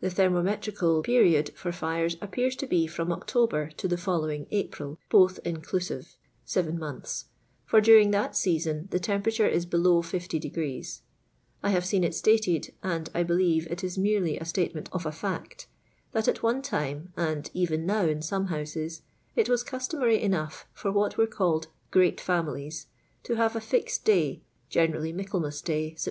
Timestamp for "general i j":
24.70-25.12